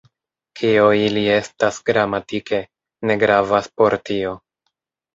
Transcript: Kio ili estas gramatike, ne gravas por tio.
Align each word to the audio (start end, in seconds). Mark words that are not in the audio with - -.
Kio 0.59 0.87
ili 1.07 1.25
estas 1.35 1.79
gramatike, 1.91 2.65
ne 3.09 3.21
gravas 3.27 3.73
por 3.79 4.01
tio. 4.11 4.39